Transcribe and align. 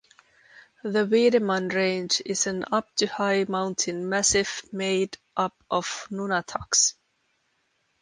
The 0.83 1.05
Wiedemann 1.05 1.67
Range 1.69 2.23
is 2.25 2.47
an 2.47 2.65
up 2.71 2.87
to 2.95 3.05
high 3.05 3.45
mountain 3.47 4.09
massif 4.09 4.63
made 4.73 5.15
up 5.37 5.53
of 5.69 6.07
nunataks. 6.09 6.95